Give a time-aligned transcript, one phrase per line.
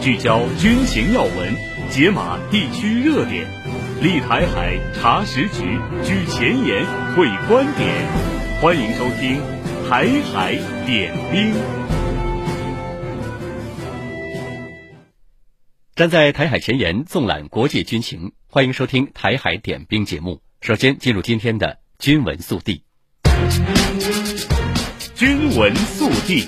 [0.00, 1.54] 聚焦军情要闻，
[1.90, 3.46] 解码地区热点，
[4.00, 8.06] 立台海查实局，居前沿会观点。
[8.62, 9.42] 欢迎收听
[9.90, 11.52] 《台海点兵》。
[15.94, 18.32] 站在台海前沿，纵览国际军情。
[18.48, 20.40] 欢迎收听《台海点兵》节目。
[20.62, 22.84] 首先进入今天的军文速递。
[25.14, 26.46] 军文速递。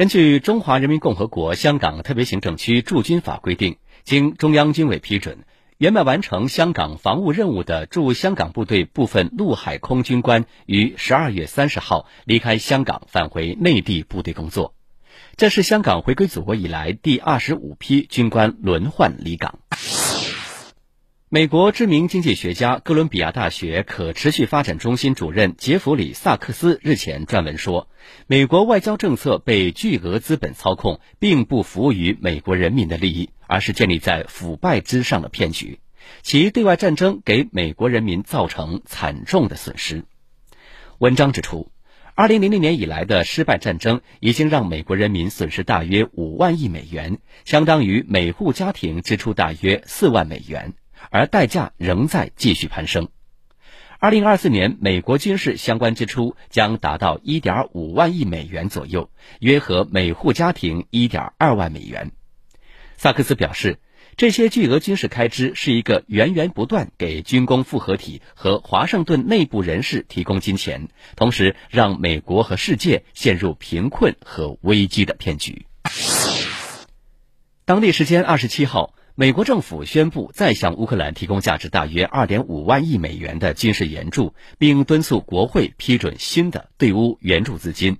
[0.00, 5.40] 根据《中华人民共和国香港特别行政区驻军法》规定，经中央军委批准，
[5.76, 14.74] 圆满完成香港防务任务的驻香港部队部分陆海空军官于十二月三十号离开香港，返回内地部队工作。
[15.36, 19.58] 这是香港回归祖国以来第二十五批军官轮换离岗。
[21.32, 27.88] 美国知名经济学家、哥伦比亚大学可持续发展中心主任杰弗里·萨克斯日前撰文说，
[28.26, 35.78] 美国外交政策被巨额资本操控，并不服务于美国人民的利益，而是建立在腐败之上的骗局。
[36.22, 40.02] 其对外战争给美国人民造成惨重的损失。
[40.98, 41.70] 文章指出，
[42.16, 50.74] 二零零零年以来的失败战争已经让美国人民损失大约五万亿美元，相当于每户家庭支出大约四万美元。
[51.10, 53.08] 而代价仍在继续攀升。
[53.98, 62.12] 二零二四年，美国军事相关支出将达到一点五万亿美元左右，约合每户家庭一点二万美元。
[62.96, 63.78] 萨克斯表示，
[64.16, 75.66] 这些巨额军事开支是一个源源不断给军工复合体和华盛顿内部人士提供金钱，同时让美国和世界陷入贫困和危机的骗局。
[77.66, 78.94] 当地时间二十七号。
[79.16, 87.98] 美国政府宣布再向乌克兰提供价值大约二点五万亿美元的军事援助，并敦促国会批准新的对乌援助资金。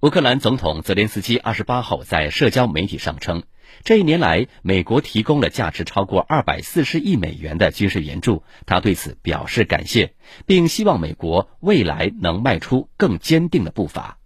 [0.00, 3.42] 乌克兰总统泽连斯基二十八号在社交媒体上称，
[3.84, 10.14] 这一年来美国提供了价值超过二百四十亿美元的军事援助，他对此表示感谢，
[10.46, 14.18] 并希望美国未来能迈出更坚定的步伐。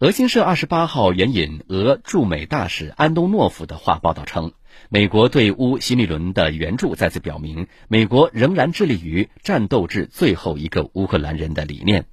[0.00, 4.52] 俄新社二十八号援引俄驻美大使安东诺夫的话报道称。
[4.94, 12.04] 美国对乌新一轮的援助再次表明，美国仍然致力于战斗至最后一个乌克兰人的理念。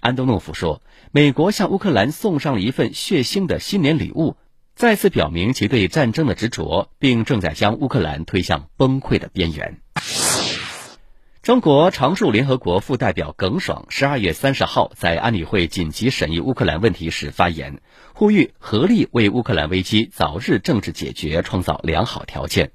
[0.00, 0.82] 安东诺夫说
[1.14, 4.34] ：“美国向乌克兰送上了一份血腥的新年礼物，
[4.74, 9.78] 再次表明其对战争的执着，并正在将乌克兰推向崩溃的边缘。”
[11.46, 17.80] 中国常驻联合国副代表耿爽十二月三十号在安理会紧急审议乌克兰问题时发言，
[18.14, 22.72] 呼吁合力为乌克兰危机早日政治解决创造良好条件。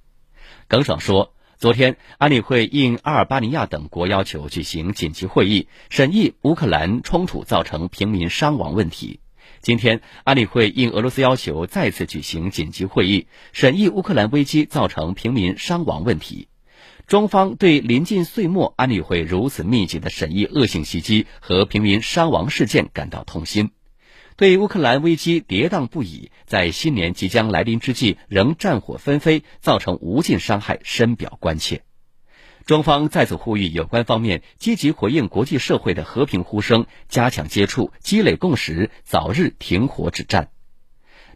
[0.69, 9.19] 耿爽说，昨天安理会应阿尔巴尼亚等国要求举行紧急会议，审议乌克兰冲突造成平民伤亡问题。
[9.59, 16.47] 今天安理会应俄罗斯要求再次举行紧急会议，审议乌克兰危机造成平民伤亡问题。
[17.11, 23.71] 中方对临近岁末安理会如此密集的审议恶性袭击和平民伤亡事件感到痛心，
[24.37, 31.83] 对乌克兰危机跌宕不已，在新年即将来临之际仍战火纷飞，造成无尽伤害深表关切。
[32.65, 40.49] 中方再次呼吁有关方面积极回应国际社会的和平呼声，加强接触，积累共识，早日停火止战。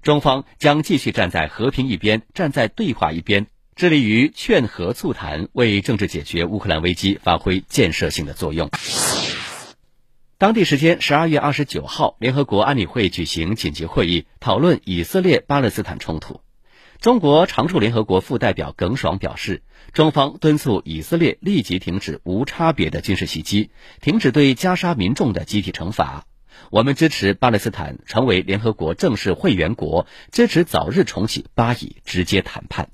[0.02, 3.47] 中方将继续站在和平一边，站在对话一边。
[3.75, 8.69] 致力于劝和促谈，为政治解决乌克兰危机发挥建设性的作用。
[10.38, 16.40] 当地时间十二月二十九号，联合国安理会举行紧急会议，讨论以色列巴勒斯坦冲突。
[17.02, 19.62] 中国常驻联合国副代表耿爽表示，
[19.92, 26.25] 中方敦促以色列立即停止无差别的军事袭击，停止对加沙民众的集体惩罚。
[26.72, 32.88] 我们支持巴勒斯坦成为联合国正式会员国，支持早日重启巴以直接谈判。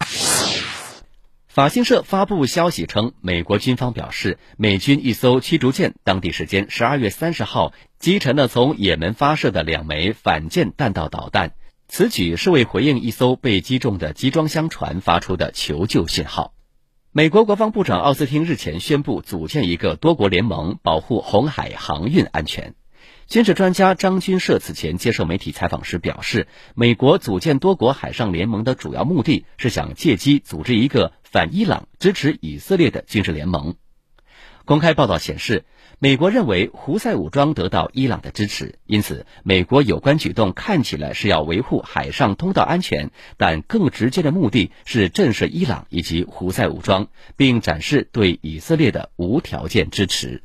[1.53, 11.51] 法新社发布消息称，美国军方表示，美军一艘驱逐舰当地时间十二月三十号击沉了从也门发射的两枚反舰弹道导弹。
[11.89, 16.53] 此举是为回应一艘被击中的集装箱船发出的求救信号。
[17.11, 22.75] 美国国防部长奥斯汀日前宣布组建一个多国联盟，保护红海航运安全。
[23.27, 33.75] 军事专家张军社此前接受媒体采访时表示，美国组建多国海上联盟的主要目的是想借机组织一个反伊朗、支持以色列的军事联盟。
[34.65, 35.63] 公开报道显示，
[35.97, 47.07] 美国认为胡塞武装得到伊朗的支持，因此美国有关举动看起来是要维护海上通道安全，但更直接的目的是震慑伊朗以及胡塞武装，
[47.37, 50.43] 并展示对以色列的无条件支持。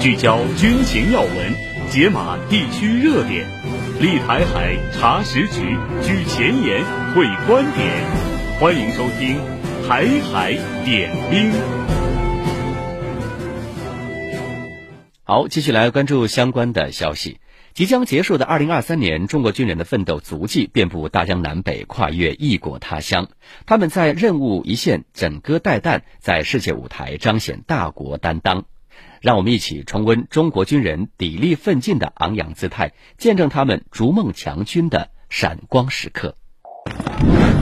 [0.00, 1.54] 聚焦军情要闻，
[1.90, 3.46] 解码地区热点，
[3.98, 6.84] 立台海查实局，举前沿
[7.14, 8.04] 会观点。
[8.60, 9.38] 欢迎收听
[9.88, 10.52] 《台海
[10.84, 11.50] 点兵》。
[15.24, 17.40] 好，继续来关注相关的消息。
[17.72, 23.28] 即将结束的二零二三年，中国军人的奋斗足迹遍布大江南北，跨越异国他乡。
[23.64, 28.66] 他们在任务一线枕戈待旦，在世界舞台彰显大国担当。
[29.20, 36.36] 让我们一起重温中国军人砥砺奋进的昂扬姿态，见证他们逐梦强军的闪光时刻。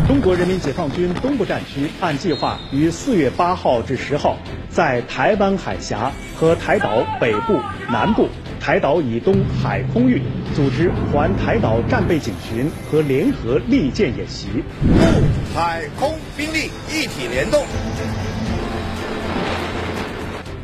[0.06, 4.36] 中国人民解放军东部战区按计划于四月八号至十号，
[4.68, 7.58] 在台湾海峡和台岛北部、
[7.90, 8.28] 南部、
[8.60, 10.20] 台岛以东海空域
[10.54, 14.48] 组织环台岛战备警巡和联合利剑演习，
[14.82, 17.64] 陆海空兵力一体联动。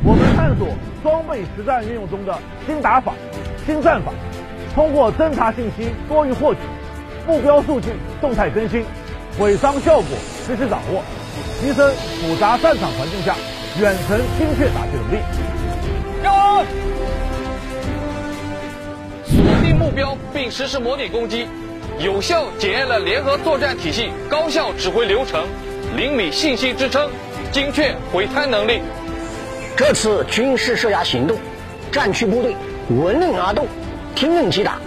[0.03, 0.67] 我们探索
[1.03, 3.13] 装备实战运用中的新打法、
[3.67, 4.11] 新战法，
[4.73, 6.59] 通过侦察信息多域获取。
[7.27, 7.89] 目标数据
[8.19, 8.83] 动态更新，
[9.37, 10.07] 毁伤效果
[10.43, 11.03] 实时掌握，
[11.59, 11.87] 提升
[12.19, 13.35] 复杂战场环境下
[13.79, 15.19] 远程精确打击能力。
[16.23, 16.63] 要
[19.23, 21.45] 锁定目标并实施模拟攻击，
[21.99, 25.45] 有效检验了联合作战体系高效指挥流程、
[25.95, 27.07] 灵敏信息支撑、
[27.51, 28.81] 精确毁贪能力。
[29.75, 31.37] 这次军事设压行动，
[31.91, 32.55] 战区部队
[32.89, 33.67] 闻令而动，
[34.15, 34.77] 听令击打，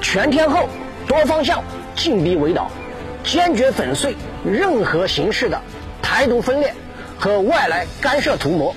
[0.00, 0.68] 全天候。
[1.06, 1.64] 多方向
[1.96, 2.70] 进逼围岛，
[3.24, 4.14] 坚决粉碎
[4.44, 5.58] 任何形式的
[6.02, 6.74] 台独分裂
[7.18, 8.76] 和外来干涉图谋。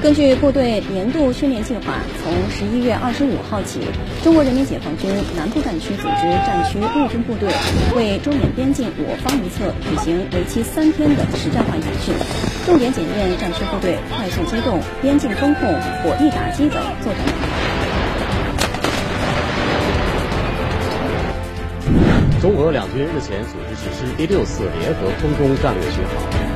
[0.00, 3.80] 根据部队年度训练计划，从十一月二十五号起，
[4.22, 7.50] 中国人民解放军南部战区组织战区陆军部队
[7.96, 12.14] 为中缅边境我方一侧举行为期三天的实战化演训，
[12.64, 17.42] 重点检验战区部队快速机动、边境封控、火力打击等作战能力。
[22.40, 26.47] 中俄两军日前组织实施第六次联合空中战略巡航。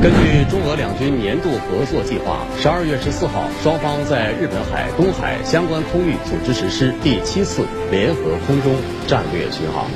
[0.00, 8.76] 根据中俄两军年度合作计划，十二月十四号，双方在日本海、东海相关空域组织实施第七次联合空中
[9.08, 9.90] 战略巡航。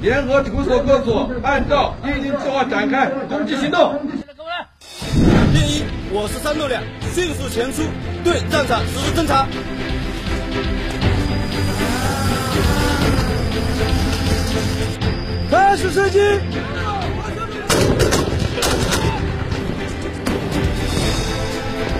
[0.00, 4.00] 联合突破各组按照预定计划展开攻击行动。
[5.54, 6.82] 第一，我是三六两，
[7.14, 7.82] 迅速前出，
[8.24, 9.46] 对战场实施侦察。
[15.48, 16.18] 开始射击。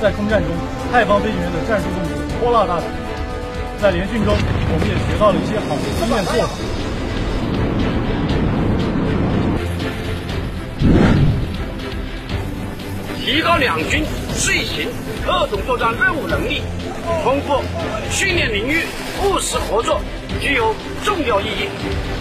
[0.00, 0.50] 在空战中，
[0.92, 2.84] 泰方飞行员的战术动作泼辣大胆。
[3.80, 6.52] 在联训中，我们也学到了一些好的经验做法，
[13.18, 14.04] 提高两军
[14.34, 14.88] 遂行
[15.24, 16.62] 特种作战任务能力，
[17.24, 17.62] 通过
[18.10, 18.82] 训练领域
[19.24, 20.00] 务实合作，
[20.40, 22.17] 具有重要意义。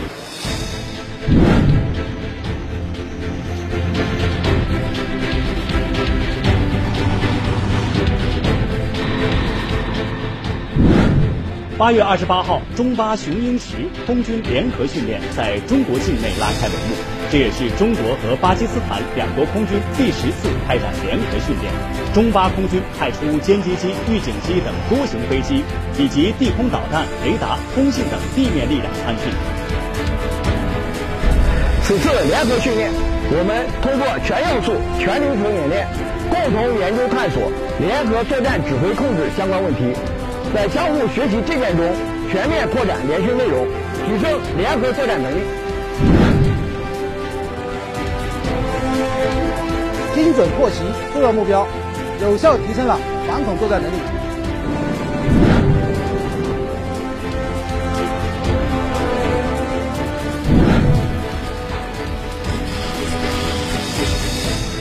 [11.77, 16.97] 八月二十八号，中巴雄鹰十空军联合训练在中国境内拉开帷幕，
[17.29, 21.69] 这也是中国和巴基斯坦两国空军第十次开展联合训练。
[22.15, 25.61] 中巴空军派出歼击机、预警机等多型飞机，
[26.01, 29.29] 以及地空导弹、雷达、通信等地面力量参训。
[31.85, 32.89] 此次联合训练，
[33.29, 35.85] 我们通过全要素、全流程演练，
[36.25, 39.93] 共同研究探索联合作战指挥控制相关问题。
[40.53, 41.85] 在相互学习借鉴中，
[42.31, 43.67] 全面拓展联训内容，
[44.05, 45.41] 提升联合作战能力。
[50.15, 50.81] 精准破袭
[51.13, 51.67] 重要目标，
[52.21, 53.95] 有效提升了反恐作战能力。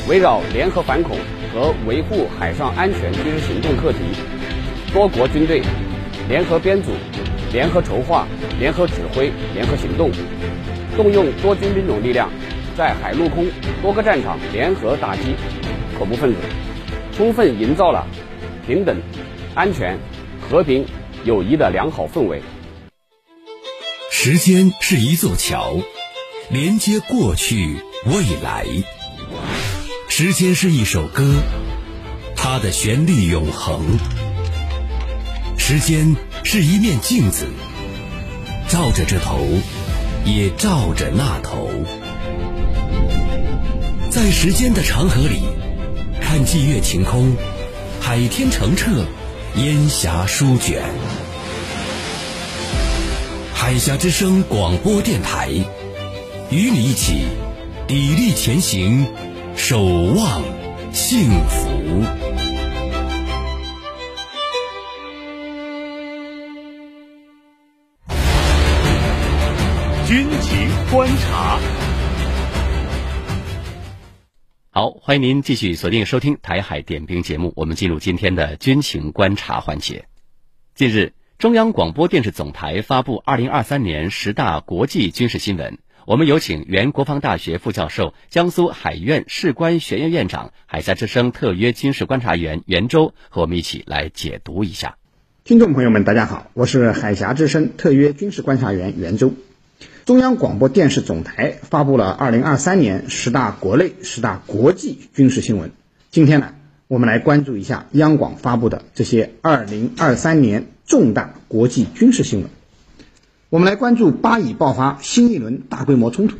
[0.09, 1.17] 围绕联合反恐
[1.53, 3.99] 和维护海上安全军事行动课题，
[4.97, 5.61] 多国军队
[6.27, 6.91] 联合编组、
[7.53, 8.27] 联合筹划、
[8.59, 10.11] 联合指挥、联合行动，
[10.97, 12.31] 动用多军兵种力量，
[12.79, 13.47] 在海陆空
[13.83, 15.35] 多个战场联合打击
[15.99, 16.39] 恐怖分子，
[17.15, 18.07] 充分营造了
[18.67, 18.99] 平等、
[19.55, 19.99] 安全、
[20.49, 20.87] 和平、
[21.25, 22.41] 友谊的良好氛围。
[24.11, 25.77] 时间是一座桥，
[26.49, 27.77] 连接过去、
[28.07, 28.65] 未来。
[30.09, 31.35] 时间是一首歌，
[32.35, 33.99] 它的旋律永恒。
[35.59, 37.47] 时间是一面镜子，
[38.69, 39.41] 照着这头，
[40.25, 41.71] 也照着那头。
[44.11, 45.43] 在时间的长河里，
[46.21, 47.35] 看霁月晴空，
[48.01, 49.05] 海天澄澈，
[49.57, 50.83] 烟霞舒卷。
[53.53, 55.49] 海峡之声广播电台，
[56.51, 57.25] 与你一起
[57.89, 59.07] 砥砺前行。
[59.59, 60.43] 守望
[60.93, 62.26] 幸福。
[70.97, 71.61] 观察。
[74.71, 77.53] 好，欢迎您继续锁定收听台海点兵节目。
[77.55, 80.07] 我们进入今天的军情观察环节。
[80.75, 85.77] 近日，中央广播电视总台发布二零二三年十大国际军事新闻。
[86.07, 94.97] 我们有请原国防大学副教授、江苏海院士官学院院长、海峡之声特约军事观察员袁周和我们一起来解读一下。
[95.45, 99.35] 听众朋友们，大家好，我是海峡之声特约军事观察员袁周。
[100.07, 105.73] 中央广播电视总台发布了二零二三年十大国内、十大国际军事新闻。
[106.13, 106.55] 今天呢，
[106.87, 112.51] 我们来关注一下央广发布的这些二零二三年重大国际军事新闻。
[113.51, 116.37] 我们来关注巴以爆发新一轮大规模冲突。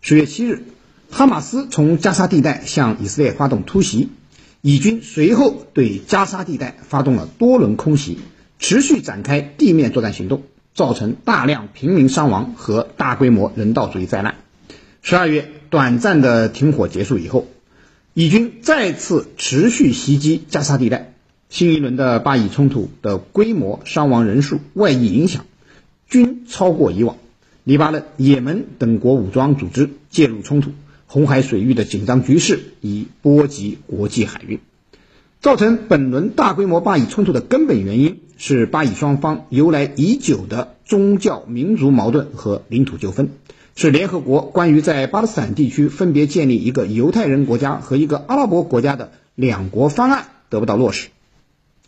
[0.00, 0.64] 十月七日，
[1.08, 4.08] 哈马斯从加沙地带向以色列发动突袭，
[4.60, 8.18] 以军随后对加沙地带发动了多轮空袭，
[8.58, 10.42] 持续展开地面作战行动，
[10.78, 14.36] 造成大量平民伤亡和大规模人道主义灾难。
[15.02, 17.48] 十二月，短暂的停火结束以后，
[18.14, 21.14] 以军再次持续袭击加沙地带，
[21.48, 25.46] 新一轮的巴以冲突的规模、伤亡人数、外溢影响。
[26.08, 27.16] 均超过以往，
[27.64, 30.70] 黎巴嫩、也门等国武装组织介入冲突，
[31.08, 34.60] 红海水域的紧张局势已波及国际海运。
[35.40, 43.30] 造成本轮大规模巴以冲突的根本原因是巴以双方由来已久的宗教民族矛盾和领土纠纷，
[43.76, 51.08] 是联合国关于在巴勒斯坦地区分别建立一个犹太人国家和一个阿拉伯国家的两国方案得不到落实，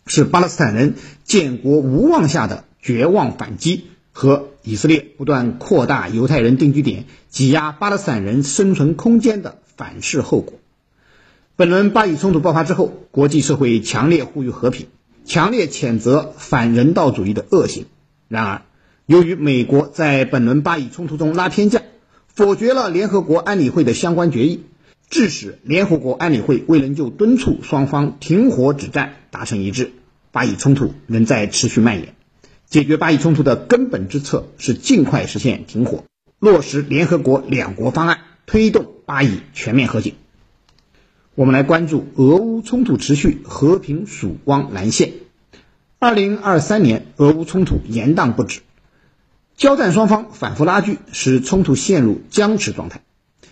[0.07, 3.85] 是巴勒斯坦人建国无望下的绝望反击。
[4.13, 10.59] 和以色列不断扩大犹太人定居点、挤压巴勒斯坦人生存空间的反噬后果。
[11.61, 14.87] 本轮巴以冲突爆发之后，国际社会强烈呼吁和平，
[15.25, 17.85] 强烈谴责反人道主义的恶行。
[18.27, 18.61] 然而，
[19.05, 21.83] 由于美国在本轮巴以冲突中拉偏架，
[22.25, 24.63] 否决了联合国安理会的相关决议，
[25.07, 29.91] 致使联合国安理会未能就敦促双方停火止战达成一致，
[30.31, 32.15] 巴以冲突仍在持续蔓延。
[32.65, 36.05] 解决巴以冲突的根本之策是尽快实现停火，
[36.39, 40.15] 落实联合国两国方案，推动巴以全面和解。
[41.33, 45.13] 我们来关注俄乌冲突持续，和平曙光难现。
[45.97, 48.59] 二零二三年，俄乌冲突延宕不止，
[49.55, 53.01] 交战双方反复拉锯，使冲突陷入僵持状态。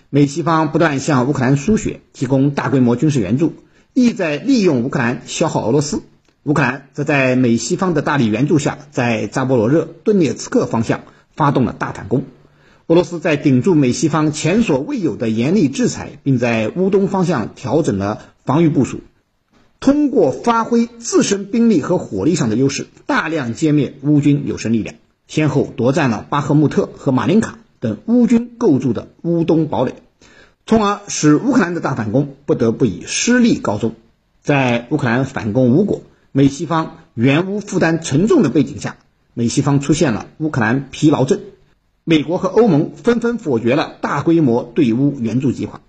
[0.09, 3.53] 美西方不断向乌克兰输血，提供大规模军事援助，
[3.93, 6.03] 意在利用乌克兰消耗俄罗斯。
[6.43, 12.25] 乌克兰则在美西方的大力援助下，在扎波罗热、顿涅茨克方向发动了大反攻。
[12.89, 19.01] 俄罗斯在顶住美西方前所未有的严厉制裁，并在乌东方向调整了防御部署，
[19.79, 24.95] 通过发挥自身兵力和火力上的优势，大量歼灭乌军有生力量，
[25.27, 29.93] 先后夺占了巴赫穆特和马林卡等乌军构筑的乌东堡垒，
[30.65, 33.93] 从而使乌克兰的大反攻不得不以失利告终。
[34.41, 36.01] 在乌克兰反攻无果。
[36.31, 38.97] 美西方援乌负担沉重的背景下，
[39.35, 41.39] 美西方出现了乌克兰疲劳症，
[42.09, 45.81] 美国和欧盟纷纷否决了大规模对乌援助计划，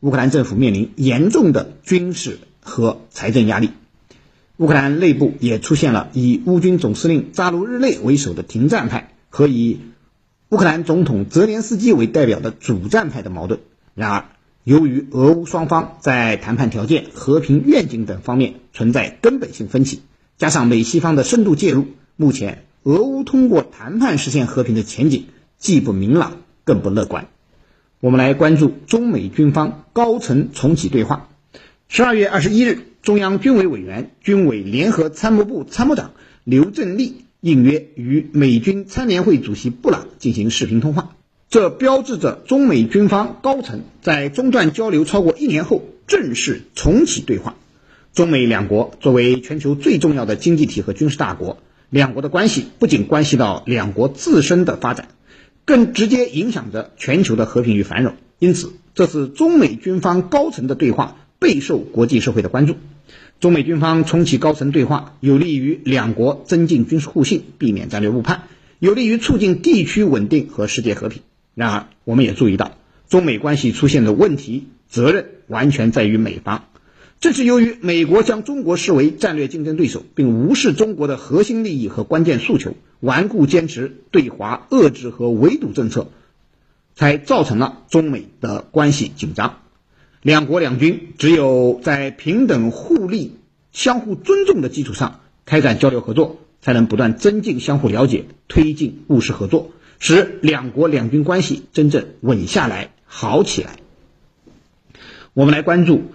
[0.00, 3.70] 乌克兰政府面临严重的军事和财政压力，
[4.56, 9.78] 乌克兰内部也出现了以乌军总司令扎卢日内为首的停战派和以
[10.48, 13.60] 乌克兰总统泽连斯基为代表的主战派的矛盾。
[13.94, 14.24] 然而，
[14.64, 20.02] 由于俄乌双方在谈判条件、和平愿景等方面存在根本性分歧，
[20.38, 25.26] 加上美西方的深度介入，目前俄乌通过谈判实现和平的前景
[25.58, 27.28] 既不明朗，更不乐观。
[28.00, 31.28] 我们来关注中美军方高层重启对话。
[31.88, 36.12] 十二月二十一日，中央军委委员、军委联合参谋部参谋长
[36.44, 41.16] 刘振立应约与美军参联会主席布朗进行视频通话，
[41.48, 47.56] 这标志着中美军方高层在中断交流超过一年后正式重启对话。
[48.14, 51.58] 中美两国作为全球最重要的经济体和军事大国，
[51.90, 55.08] 两国的关系不仅关系到两国自身的发展。
[55.68, 62.76] 更直接影响着全球的和平与繁荣，因此这次中美军方高层的对话备受国际社会的关注。
[63.38, 68.44] 中美军方重启高层对话，有利于两国增进军事互信，避免战略误判，
[68.78, 71.20] 有利于促进地区稳定和世界和平。
[71.54, 72.78] 然而，我们也注意到，
[73.10, 76.64] 中美关系出现的问题，责任完全在于美方。
[77.20, 86.12] 正是由于美国将中国视为战略竞争对手，并无视中国的核心利益和关键诉求，顽固坚持对华遏制和围堵政策，
[86.94, 89.58] 才造成了中美的关系紧张。
[90.22, 93.34] 两国两军只有在平等互利、
[93.72, 103.76] 相互尊重的基础上开展交流合作，才能不断增进相互了解，推进务实合作，使两国两军关系真正稳下来、好起来。
[105.34, 106.12] 我们来关注。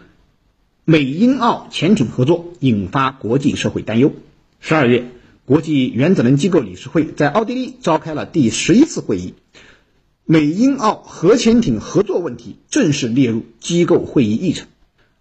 [0.86, 4.12] 美英澳潜艇合作引发国际社会担忧。
[4.60, 5.06] 十二月，
[5.46, 9.34] 国际原子能机构理事会在奥地利召开了第十一次会议，
[10.26, 14.68] 美英澳核潜艇合作问题正式列入机构会议议程。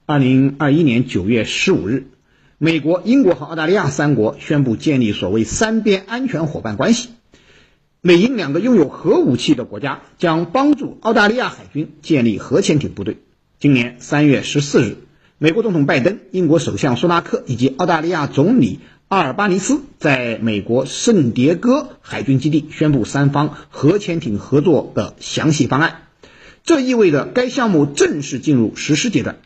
[0.05, 2.09] 二零二一年九月十五日，
[2.59, 7.11] 美国、英国和澳大利亚三国宣布建立所谓三边安全伙伴关系。
[8.01, 13.19] 美英两个拥有核武器的国家将帮助澳大利亚海军建立核潜艇部队。
[13.61, 14.97] 今年三月十四日。
[15.43, 26.03] 美国总统拜登、英国首相苏纳克以及澳大利亚总理阿尔巴尼斯在美国圣迭戈海军基地宣布三方核潜艇合作的详细方案，
[26.63, 29.39] 这意味着该项目正式进入实施阶段。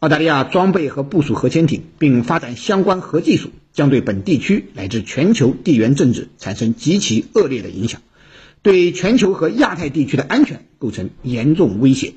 [0.00, 8.02] 澳大利亚装备和部署核潜艇，并发展相关核技术，将对本地区乃至全球地缘政治产生极其恶劣的影响，
[8.62, 12.14] 对全球和亚太地区的安全构成严重威胁。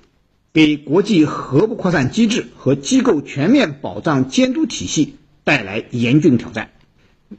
[0.52, 6.72] 给国际核不扩散机制和机构全面保障监督体系带来严峻挑战。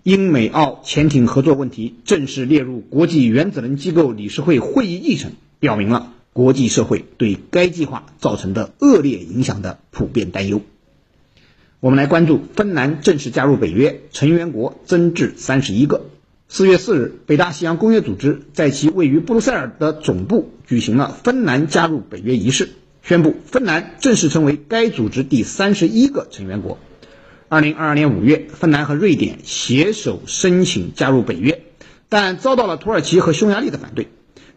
[0.04, 10.62] 英美澳潜艇合作问题正式列入国际原子能机构理事会会议议程，表明了国际社会对该计划造成的恶劣影响的普遍担忧。
[11.80, 16.06] 我们来关注芬兰正式加入北约，成员国增至三十一个。
[16.48, 22.70] 四月四日，北大西洋公约组织在其位于布鲁塞尔的总部举行了芬兰加入北约仪式。
[23.02, 26.78] 宣布，芬兰正式成为该组织第三十一个成员国。
[27.48, 31.62] 二零二二年五月，芬兰和瑞典携手申请加入北约，
[32.08, 34.08] 但遭到了土耳其和匈牙利的反对。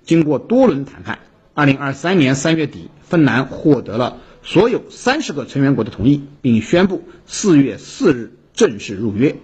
[0.04, 1.20] 经过多轮谈判，
[1.54, 9.38] 二零二三年三月底，芬兰获得了所有三十个成员国的同意，并宣布四月四日正式入约。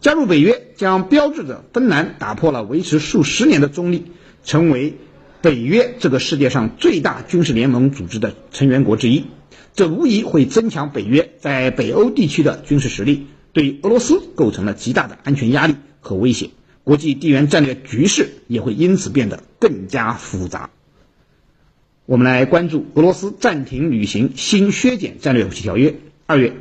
[0.00, 4.12] 加入北约将标志着芬兰打破了维持数十年的中立，
[4.44, 4.96] 成为。
[5.46, 9.26] 北约这个世界上最大军事联盟组织的成员国之一，
[9.74, 16.50] 这无疑会增强北约在北欧地区的军事实力，对俄罗斯构成了极大的安全压力和威胁。
[16.82, 20.70] 国际地缘战略局势也会因此变得更加复杂。
[22.06, 25.94] 我们来关注俄罗斯暂停履行新削减战略武器条约。
[26.26, 26.54] 二月，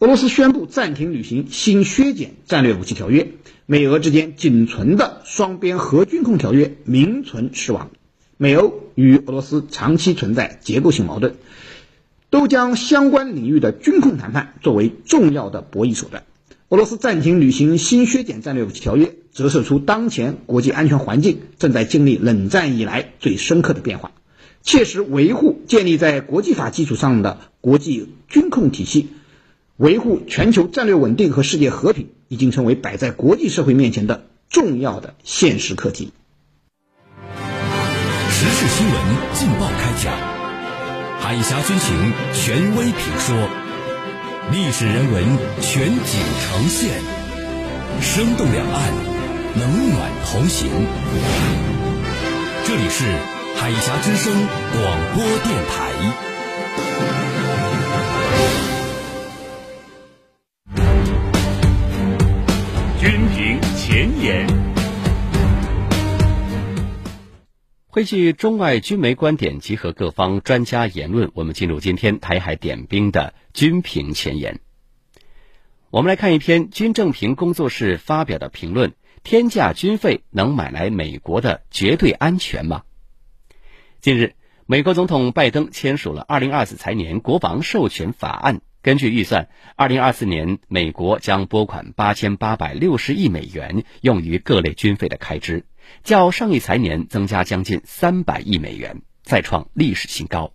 [0.00, 3.28] 俄罗斯宣布暂停履行新削减战略武器条约，
[3.66, 7.92] 美俄之间仅存的双边核军控条约名存实亡。
[8.42, 11.34] 美欧与俄罗斯长期存在结构性矛盾，
[12.28, 16.24] 都将相关领域的军控谈判作为重要的博弈手段。
[16.68, 24.10] 俄罗斯暂停履行新削减战略武器条约，折射出当前国际安全环境正在经历冷战以来最深刻的变化。
[24.60, 29.10] 切实维护建立在国际法基础上的国际军控体系，
[29.76, 36.10] 维护全球战略稳定和世界和平，已经成为摆在国际社会面前的重要的现实课题。
[38.42, 38.96] 时事新闻
[39.34, 40.12] 劲爆开讲，
[41.20, 43.36] 海峡军情权威评说，
[44.50, 47.00] 历史人文全景呈现，
[48.00, 48.92] 生动两岸，
[49.54, 50.68] 冷暖同行。
[52.66, 53.04] 这里是
[53.60, 56.21] 海峡之声广播电台。
[67.94, 71.30] 汇聚中外军媒观点，集合各方专家言论。
[71.34, 74.60] 我们进入今天台海点兵的军评前沿。
[75.90, 82.84] 我们来看一篇军政评工作室发表的评论：天价军费能买来美国的绝对安全吗？
[84.00, 88.62] 近日，美国总统拜登签署了2024财年国防授权法案。
[88.80, 95.66] 根据预算，2024年美国将拨款8860亿美元用于各类军费的开支，
[96.04, 100.52] 较上一财年增加将近300亿美元，再创历史新高，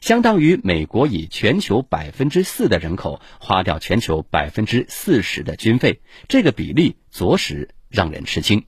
[0.00, 8.64] 相当于美国以全球百分之四的人口花掉全球百分之四十的军费，这个比例着实让人吃惊。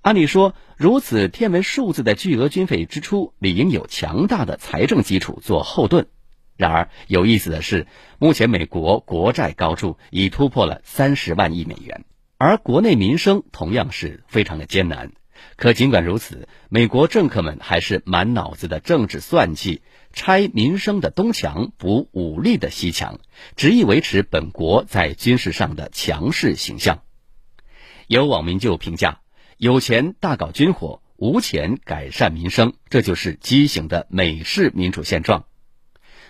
[0.00, 6.08] 按理说，如此天文数字的巨额军费支出，理应有强大的财政基础做后盾。
[6.56, 7.86] 然而，有意思的是，
[8.18, 12.04] 目前美国国债高筑，已突破了三十万亿美元，
[12.36, 15.12] 而国内民生同样是非常的艰难。
[15.56, 23.20] 可尽管如此，美国政客们还是满脑子的政治算计，拆民生的东墙，补武力的西墙，
[23.56, 27.02] 执意维持本国在军事上的强势形象。
[28.06, 29.20] 有网民就评价。
[29.56, 35.44] 有钱大搞军火，无钱改善民生，这就是畸形的美式民主现状。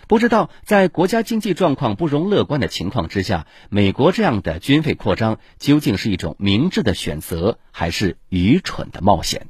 [0.07, 9.47] 不知道在国家经济状况不容乐观的情况之下，美国这样的军费扩张究竟是一种明智的选择，还是愚蠢的冒险？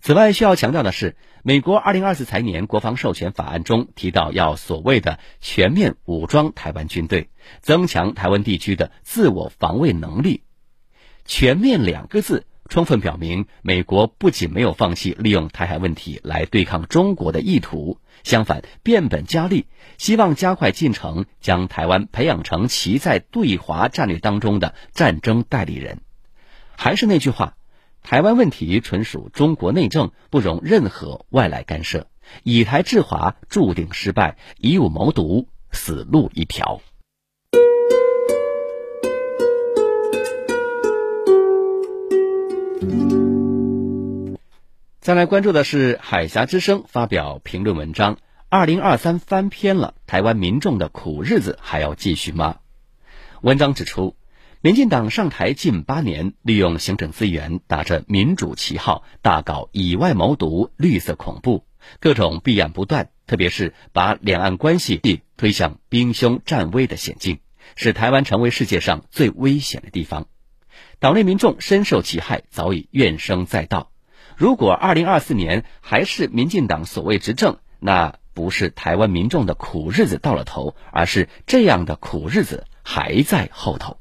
[0.00, 10.42] 此外，需要强调的是，美国二零二四财年国防授权法案中提到，要所谓的全面武装台湾军队，增强台湾地区的自我防卫能力。
[11.24, 19.66] 全面两个字，充分表明美国不仅没有放弃利用台海问题来对抗中国的意图，相反变本加厉，
[19.98, 26.00] 希望加快进程，将台湾培养成其在对华战略当中的战争代理人。
[26.76, 27.54] 还是那句话，
[28.02, 32.08] 台湾问题纯属中国内政，不容任何外来干涉。
[32.42, 36.80] 以台制华注定失败，以武谋独，死路一条。
[45.00, 48.16] 再来关注的是海峡之声发表评论文章：
[48.48, 52.56] 二零二三翻篇了，台湾民众的苦日子还要继续吗？
[53.42, 54.16] 文章指出，
[54.62, 61.66] 民进党上台近八年，利用行政资源，打着民主旗号，大搞以外谋独、绿色恐怖，
[62.00, 65.02] 各种弊案不断，特别是把两岸关系
[65.36, 67.40] 推向兵凶战危的险境，
[67.76, 70.28] 使台湾成为世界上最危险的地方。
[70.98, 73.90] 党内民众深受其害，早已怨声载道。
[74.36, 83.98] 如果二零二四年还是民进党所谓执政，那不是台湾民众的苦日子到了头，而是这样的苦日子还在后头。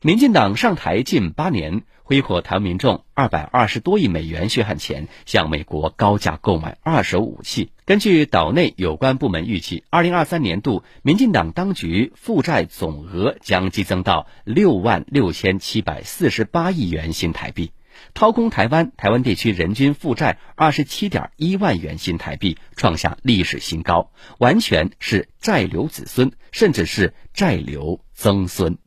[0.00, 7.70] 民进党上台近八年，挥霍台湾民众二百二十多亿美元血汗钱，向美国高价购买二手武器。
[7.84, 17.72] 根据岛内有关部门预计，二零二三年度民进党当局负债总额将激增到六万六千七百四十八亿元新台币。
[18.14, 28.78] 掏空台湾，台湾地区人均负债二十七点一万元新台币，创下历史新高，完全是债留子孙，甚至是债留曾孙。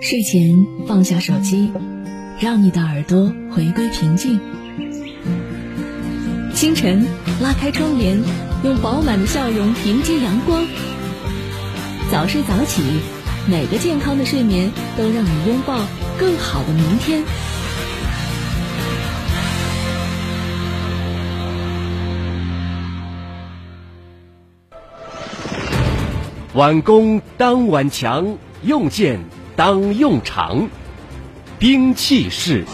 [0.00, 1.72] 睡前放下手机，
[2.38, 4.38] 让你的耳朵回归平静。
[6.52, 7.06] 清晨
[7.40, 8.22] 拉开窗帘，
[8.62, 10.62] 用饱满的笑容迎接阳光。
[12.10, 12.82] 早睡早起，
[13.48, 15.78] 每个健康的睡眠都让你拥抱
[16.18, 17.24] 更好的明天。
[26.52, 29.20] 挽弓当挽强，用剑
[29.56, 30.68] 当用长，
[31.58, 32.66] 兵器室。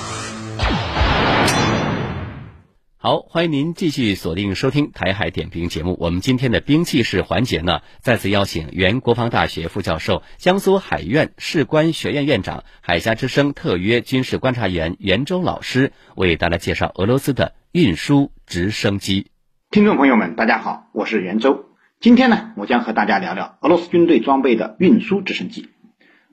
[2.97, 5.97] 好，欢迎您继续锁定收听台海点兵节目。
[6.01, 19.29] 我们今天的兵器室环节呢，再次邀请原国防大学副教授、江苏海院士官学院院长、海峡之声特约军事观察员袁周老师为大家介绍俄罗斯的运输直升机。
[19.71, 21.66] 听众朋友们，大家好，我是袁周。
[22.01, 25.68] 今天呢，我将和大家聊聊俄罗斯军队装备的运输直升机。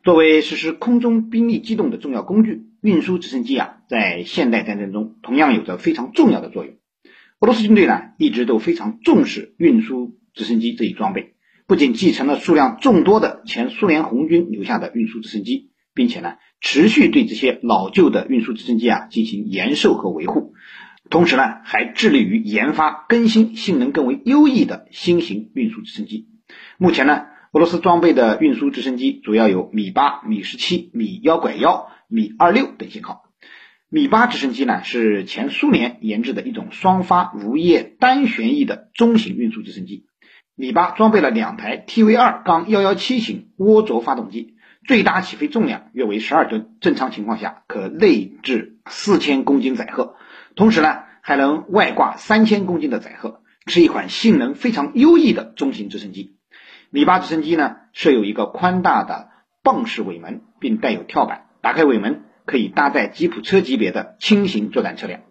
[0.03, 6.75] 作为实施空中兵力机动的重要工具，运输直升机啊，在现代战争中同样有着非常重要的作用。
[7.39, 11.33] 俄罗斯军队呢，一直都非常重视运输直升机这一装备，
[11.67, 20.53] 不仅继承了数量众多的前苏联红军留下的运输直升机，并且呢，持续对这些老旧的运输直升机啊进行延寿和维护。
[21.09, 26.27] 同时呢，还致力于研发更新性能更为优异的新型运输直升机。
[26.77, 33.23] 目前呢，俄罗斯装备的运输直升机主要有米八、米十七、米幺拐幺、米二六等型号。
[33.89, 40.05] 米八直升机呢，是前苏联研制的一种双发无叶单旋翼的中型运输直升机。
[40.53, 44.53] 米八装备了两台 TV 二杠幺幺七型涡轴发动机，
[44.85, 50.13] 最大起飞重量约为十二吨，正常情况下可内置四千公斤载荷。
[50.55, 56.35] 同时呢，还能外挂三千公斤的载荷，是一款性能非常优异的中型直升机。
[56.91, 59.30] 米八直升机呢，设有一个宽大的
[59.62, 65.21] 泵式尾门，并带有跳板，打开尾门可以搭载吉普车级别的轻型作战车辆。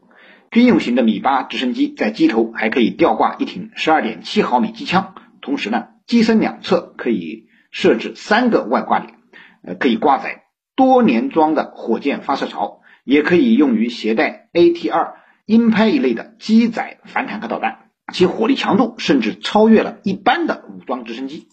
[0.51, 9.15] 军用型的米八直升机在机头还可以吊挂一挺十二点七毫米机枪，同时呢，机身两侧可以设置三个外挂点，
[9.63, 10.45] 呃，可以挂载
[10.77, 21.49] 多联装的火箭发射槽，也可以用于携带 AT 二鹰拍一类的机载反坦克导弹，其火力强度甚至超越了一般的武装直升机。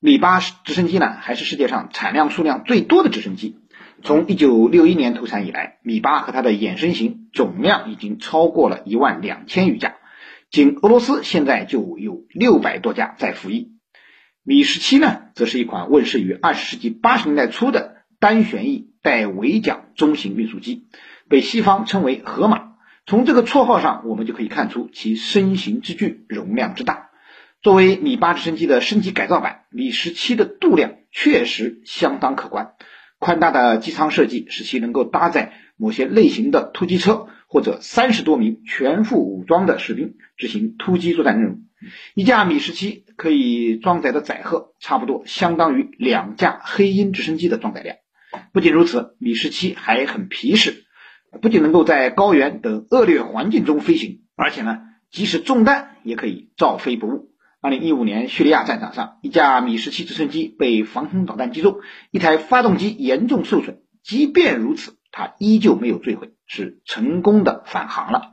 [0.00, 3.58] 米八直升机呢，还是世界上产量数量最多的直升机。
[4.02, 9.94] 从一九六一年投产以来，米八和它的衍生型总量已经超过了一万两千余架，
[10.50, 13.70] 仅俄罗斯现在就有六百多架在服役。
[14.42, 20.84] 米十七呢，则是一款问世于二十世纪八十年代初的单旋翼带尾桨中型运输机，
[21.30, 22.73] 被西方称为“河马”。
[23.06, 27.10] 从这个绰号上，我们就可以看出其身形之巨、容量之大。
[27.60, 32.72] 作为米八直升机的升级改造版，米十七的度量确实相当可观。
[33.18, 41.56] 宽大的机舱设计使其能够搭载某些类型的突击车，或者三十多名全副武装的士兵执行突击作战任务。
[42.14, 47.96] 一架米十七可以装载的载荷差不多相当于两架黑鹰直升机的装载量。
[48.52, 50.83] 不仅如此，米十七还很皮实，
[51.40, 57.30] 不仅能够在高原等恶劣环境中飞行，而且呢，即使中弹也可以照飞不误。
[57.60, 61.78] 二零一五年叙利亚战场上，一架米十七直升机被防空导弹击中，
[62.10, 63.80] 一台发动机严重受损。
[64.02, 68.32] 即便如此，它依旧没有坠毁，是成功的返航了。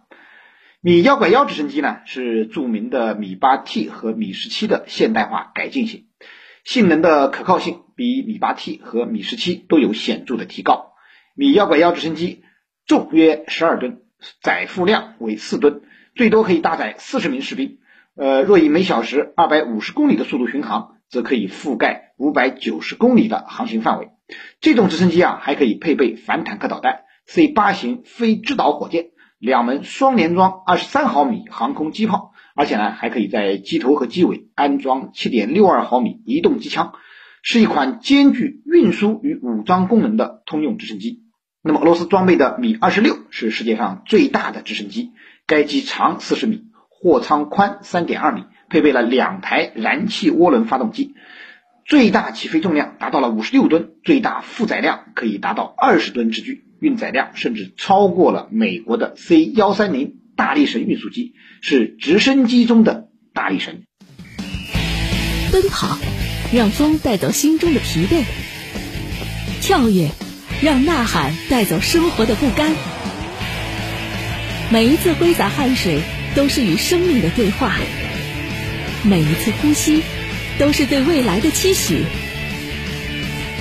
[0.82, 6.08] 米幺拐幺直升机呢，是著名的米八 T 和米十七的现代化改进型，
[6.66, 10.94] 性能的可靠性比米八 T 和米十七都有显著的提高。
[11.36, 12.44] 米幺拐幺直升机
[12.91, 14.01] 重约十二吨，
[14.41, 17.77] 载负量为四吨，最多可以搭载四十名士兵。
[18.17, 24.10] 呃，若以每小时二百五十公里的速度巡航，则可以覆盖五百九十公里的航行范围。
[24.60, 36.91] 这种直升机啊，还可以配备反坦克导弹、C 八型非制导火箭、两门双联装二十三毫米航空机炮，而且呢，还可以在机头和机尾安装七点六二毫米移动机枪，
[37.41, 41.23] 是一款兼具运输与武装功能的通用直升机。
[41.63, 45.12] 那么，俄罗斯装备的米二十六是世界上最大的直升机，
[45.45, 46.63] 该机长四十米。
[46.89, 51.15] 货舱宽三点二米，配备了两台燃气涡轮发动机，
[51.84, 63.82] 最大起飞重量达到了五十六吨，最大负载量可以达到二十吨之巨，运载量甚至超过了美国的 C 幺三零大力神运输机，是直升机中的大力神。
[65.52, 65.97] 奔跑，
[66.54, 68.24] 让风带走心中的疲惫；
[69.60, 70.12] 跳跃，
[70.62, 72.76] 让呐喊带走生活的不甘。
[74.69, 76.02] 每一次挥洒汗水。
[76.34, 77.76] 都是与生命的对话，
[79.04, 80.02] 每一次呼吸
[80.58, 82.06] 都是对未来的期许。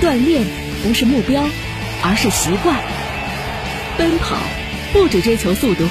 [0.01, 0.45] 锻炼
[0.81, 1.43] 不是目标，
[2.01, 2.79] 而是习惯。
[3.97, 4.37] 奔跑
[4.93, 5.85] 不只追求速度，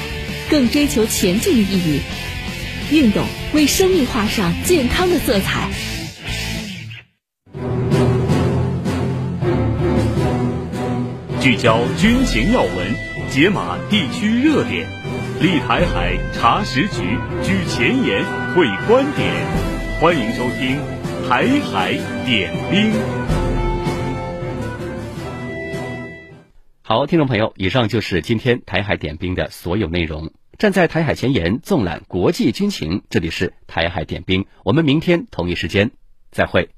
[0.49, 2.01] 更追求前进的意义。
[2.89, 5.69] 运动为生命画上健康的色彩。
[11.41, 12.95] 聚焦军情要闻，
[13.31, 14.87] 解码地区热点。
[15.41, 18.23] 立台海查实局，举前沿
[18.53, 19.33] 会观点，
[19.99, 20.77] 欢迎收听
[21.27, 21.93] 《台海
[22.27, 22.93] 点兵》。
[26.83, 30.31] 好，听众朋友，以上就是今天《台海点兵》的所有内容。
[30.59, 35.89] 站在台海前沿，纵览国际军情，这里是《台海点兵》，我们明天同一时间
[36.29, 36.69] 再会。